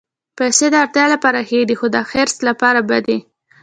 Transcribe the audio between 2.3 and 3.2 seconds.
لپاره بدې.